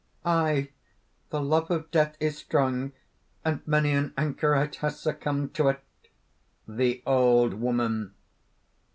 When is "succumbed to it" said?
4.99-5.83